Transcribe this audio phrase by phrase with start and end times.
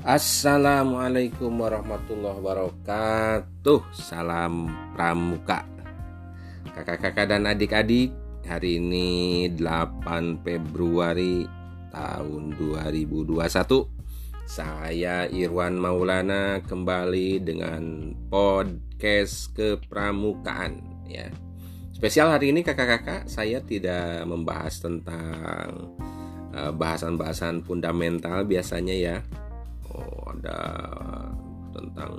[0.00, 3.92] Assalamualaikum warahmatullahi wabarakatuh.
[3.92, 5.68] Salam Pramuka.
[6.72, 8.08] Kakak-kakak dan adik-adik
[8.48, 11.44] Hari ini 8 Februari
[11.92, 13.44] tahun 2021
[14.48, 20.80] Saya Irwan Maulana kembali dengan podcast kepramukaan
[21.12, 21.28] ya.
[21.92, 25.92] Spesial hari ini kakak-kakak saya tidak membahas tentang
[26.56, 29.16] eh, bahasan-bahasan fundamental biasanya ya
[29.94, 30.58] oh, ada
[31.70, 32.12] tentang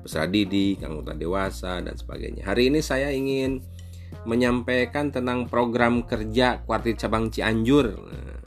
[0.00, 2.48] peserta didik, anggota dewasa dan sebagainya.
[2.48, 3.60] Hari ini saya ingin
[4.26, 7.94] menyampaikan tentang program kerja Kuartit Cabang Cianjur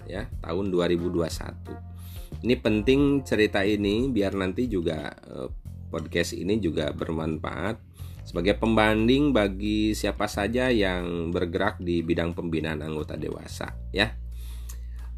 [0.09, 2.43] ya tahun 2021.
[2.43, 5.49] Ini penting cerita ini biar nanti juga eh,
[5.87, 7.79] podcast ini juga bermanfaat
[8.23, 14.22] sebagai pembanding bagi siapa saja yang bergerak di bidang pembinaan anggota dewasa ya.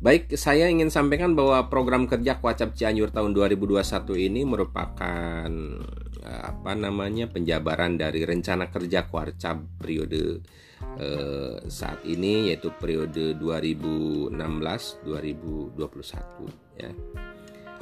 [0.06, 5.50] Baik, saya ingin sampaikan bahwa program kerja Kuacap Cianjur tahun 2021 ini merupakan
[6.22, 10.46] eh, apa namanya penjabaran dari rencana kerja Kuacap periode
[11.02, 15.74] eh, saat ini yaitu periode 2016-2021
[16.78, 16.94] ya.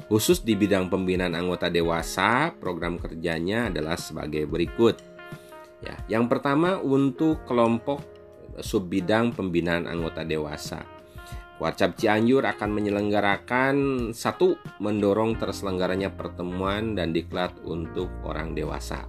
[0.07, 4.95] Khusus di bidang pembinaan anggota dewasa, program kerjanya adalah sebagai berikut.
[5.83, 7.99] Ya, yang pertama untuk kelompok
[8.63, 10.92] sub bidang pembinaan anggota dewasa
[11.63, 13.75] Warcap Cianjur akan menyelenggarakan
[14.11, 19.07] satu mendorong terselenggaranya pertemuan dan diklat untuk orang dewasa.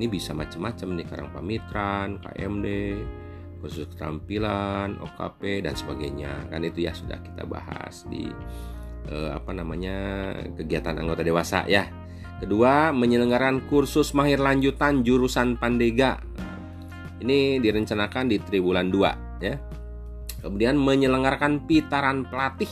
[0.00, 2.66] Ini bisa macam-macam nih Karang Pamitran, KMD,
[3.60, 6.48] khusus keterampilan, OKP dan sebagainya.
[6.48, 8.32] Kan itu ya sudah kita bahas di
[9.12, 11.84] eh, apa namanya kegiatan anggota dewasa ya.
[12.40, 16.16] Kedua, menyelenggarakan kursus mahir lanjutan jurusan Pandega.
[17.20, 19.56] Ini direncanakan di triwulan 2 ya
[20.40, 22.70] Kemudian menyelenggarakan pitaran pelatih.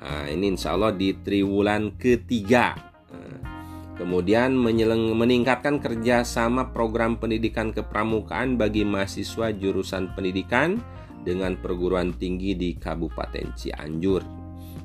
[0.00, 2.76] Nah, ini insya Allah di triwulan ketiga.
[3.08, 3.40] Nah,
[3.96, 4.52] kemudian
[5.16, 10.76] meningkatkan kerjasama program pendidikan kepramukaan bagi mahasiswa jurusan pendidikan
[11.24, 14.20] dengan perguruan tinggi di Kabupaten Cianjur.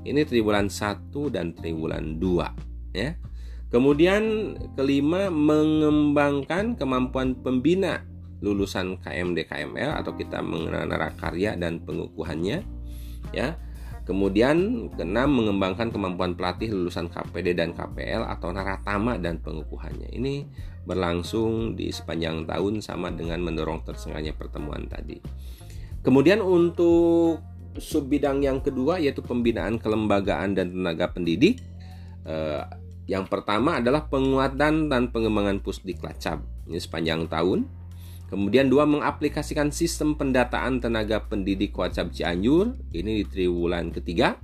[0.08, 3.12] Ini triwulan 1 dan triwulan 2 ya.
[3.70, 8.02] Kemudian kelima mengembangkan kemampuan pembina
[8.40, 10.88] lulusan KMD KML atau kita mengenal
[11.20, 12.64] karya dan pengukuhannya
[13.36, 13.56] ya.
[14.10, 20.10] Kemudian keenam mengembangkan kemampuan pelatih lulusan KPD dan KPL atau naratama dan pengukuhannya.
[20.10, 20.50] Ini
[20.82, 25.22] berlangsung di sepanjang tahun sama dengan mendorong tersengatnya pertemuan tadi.
[26.02, 27.38] Kemudian untuk
[27.78, 31.62] sub bidang yang kedua yaitu pembinaan kelembagaan dan tenaga pendidik
[32.26, 32.66] eh,
[33.06, 37.70] yang pertama adalah penguatan dan pengembangan pusdiklacab ini sepanjang tahun
[38.30, 44.38] Kemudian dua mengaplikasikan sistem pendataan tenaga pendidik Wacap Cianjur ini di triwulan ketiga.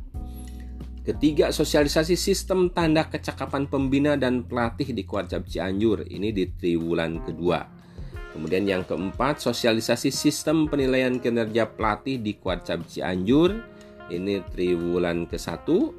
[1.05, 7.61] Ketiga, sosialisasi sistem tanda kecakapan pembina dan pelatih di Kuarcap Cianjur ini di triwulan kedua.
[8.33, 13.53] Kemudian yang keempat, sosialisasi sistem penilaian kinerja pelatih di Kuarcap Cianjur
[14.09, 15.93] ini triwulan ke satu.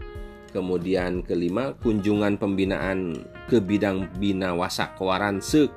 [0.50, 3.14] Kemudian kelima, kunjungan pembinaan
[3.46, 5.70] ke bidang bina wasak kewaran se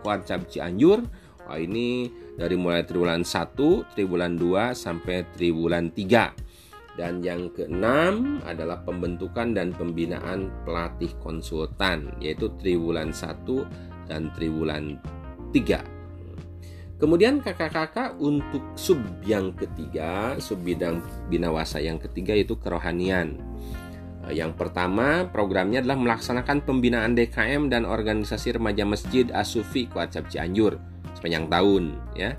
[0.49, 1.05] Cianjur
[1.49, 2.05] Wah, ini
[2.37, 3.57] dari mulai triwulan 1,
[3.97, 6.29] triwulan 2 sampai triwulan 3.
[6.93, 13.65] Dan yang keenam adalah pembentukan dan pembinaan pelatih konsultan yaitu triwulan 1
[14.05, 15.01] dan triwulan
[15.49, 17.01] 3.
[17.01, 21.01] Kemudian kakak-kakak untuk sub yang ketiga, sub bidang
[21.33, 23.41] binawasa yang ketiga yaitu kerohanian.
[24.29, 31.49] Yang pertama, programnya adalah melaksanakan pembinaan DKM dan organisasi remaja masjid Asufi Kuacap Cianjur sepanjang
[31.49, 31.83] tahun
[32.13, 32.33] ya.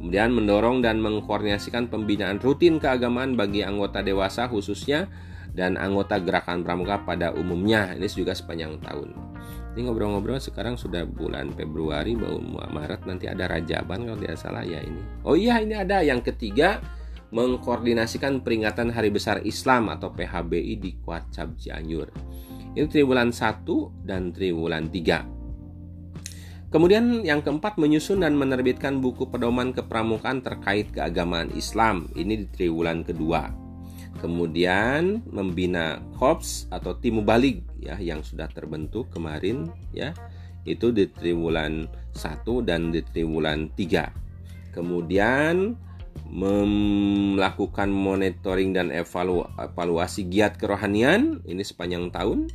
[0.00, 5.12] Kemudian mendorong dan mengkoordinasikan pembinaan rutin keagamaan bagi anggota dewasa khususnya
[5.52, 7.92] dan anggota gerakan pramuka pada umumnya.
[7.92, 9.12] Ini juga sepanjang tahun.
[9.76, 14.80] Ini ngobrol-ngobrol sekarang sudah bulan Februari, baru Maret nanti ada Rajaban kalau tidak salah ya
[14.82, 15.02] ini.
[15.22, 16.80] Oh iya ini ada yang ketiga
[17.30, 22.10] mengkoordinasikan peringatan Hari Besar Islam atau PHBI di Kuacap Cianjur.
[22.74, 23.62] Ini triwulan 1
[24.02, 25.39] dan triwulan 3.
[26.70, 32.06] Kemudian yang keempat menyusun dan menerbitkan buku pedoman kepramukaan terkait keagamaan Islam.
[32.14, 33.50] Ini di triwulan kedua.
[34.22, 40.14] Kemudian membina korps atau tim mubalik ya yang sudah terbentuk kemarin ya.
[40.62, 44.70] Itu di triwulan 1 dan di triwulan 3.
[44.70, 45.74] Kemudian
[46.30, 52.46] melakukan monitoring dan evaluasi giat kerohanian ini sepanjang tahun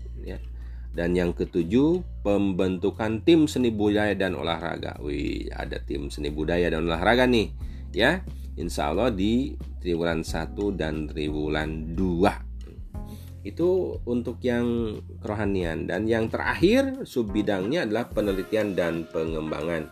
[0.95, 4.95] dan yang ketujuh, pembentukan tim seni budaya dan olahraga.
[5.03, 7.51] Wih, ada tim seni budaya dan olahraga nih,
[7.91, 8.23] ya.
[8.55, 13.43] Insya Allah di triwulan 1 dan triwulan 2.
[13.43, 19.91] Itu untuk yang kerohanian dan yang terakhir sub bidangnya adalah penelitian dan pengembangan.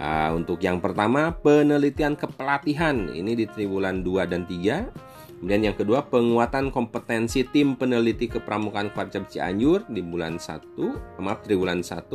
[0.00, 5.09] Uh, untuk yang pertama penelitian kepelatihan ini di triwulan 2 dan 3.
[5.40, 10.76] Kemudian yang kedua penguatan kompetensi tim peneliti kepramukaan Kuarcap Cianjur di bulan 1,
[11.16, 12.12] maaf triwulan 1,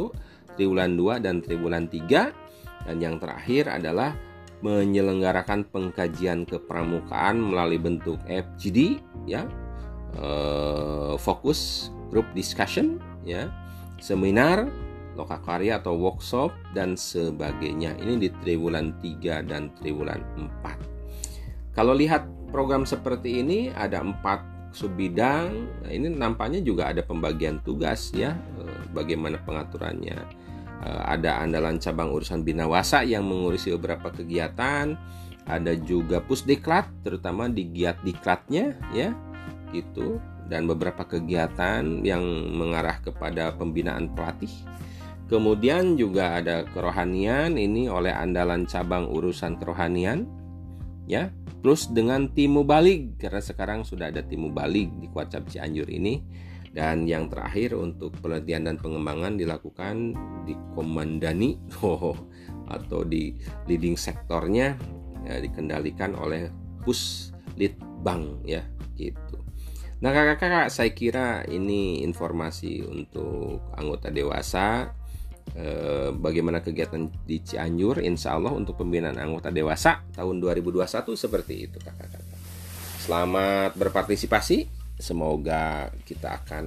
[0.53, 2.85] triwulan 2 dan triwulan 3.
[2.85, 4.13] Dan yang terakhir adalah
[4.61, 9.49] menyelenggarakan pengkajian kepramukaan melalui bentuk FGD ya.
[10.15, 13.49] Uh, fokus group discussion ya.
[13.97, 14.69] Seminar
[15.17, 17.97] lokakarya atau workshop dan sebagainya.
[17.97, 20.21] Ini di triwulan 3 dan triwulan
[20.61, 20.95] 4
[21.75, 22.23] kalau lihat
[22.55, 25.51] program seperti ini ada empat sub bidang
[25.83, 28.31] nah ini nampaknya juga ada pembagian tugas ya
[28.63, 30.15] eh, bagaimana pengaturannya.
[30.85, 34.95] Eh, ada andalan cabang urusan binawasa yang mengurusi beberapa kegiatan.
[35.45, 39.13] Ada juga pusdiklat terutama di giat diklatnya ya
[39.77, 40.17] itu
[40.49, 44.49] dan beberapa kegiatan yang mengarah kepada pembinaan pelatih.
[45.29, 50.25] Kemudian juga ada kerohanian ini oleh andalan cabang urusan kerohanian
[51.09, 51.33] ya.
[51.65, 56.21] Plus dengan timu balik karena sekarang sudah ada timu balik di Kuacap Cianjur ini
[56.75, 60.13] dan yang terakhir untuk penelitian dan pengembangan dilakukan
[60.43, 62.13] di komandani oh,
[62.69, 63.33] atau di
[63.65, 64.77] leading sektornya
[65.25, 66.51] ya, dikendalikan oleh
[66.83, 67.33] pus
[68.05, 68.61] bank ya
[68.93, 69.41] gitu.
[70.05, 74.93] Nah kakak-kakak saya kira ini informasi untuk anggota dewasa
[75.55, 81.77] eh, Bagaimana kegiatan di Cianjur Insya Allah untuk pembinaan anggota dewasa tahun 2021 seperti itu
[81.79, 82.23] kakak-kakak
[83.01, 86.65] Selamat berpartisipasi Semoga kita akan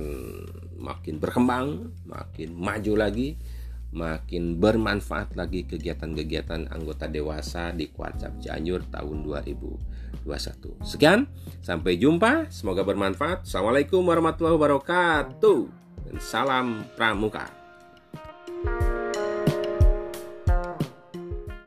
[0.76, 3.40] makin berkembang, makin maju lagi
[3.88, 10.84] makin bermanfaat lagi kegiatan-kegiatan anggota dewasa di Kuacap Cianjur tahun 2021.
[10.84, 11.24] Sekian,
[11.64, 12.52] sampai jumpa.
[12.52, 13.48] Semoga bermanfaat.
[13.48, 15.60] Assalamualaikum warahmatullahi wabarakatuh.
[16.08, 17.57] Dan salam pramuka.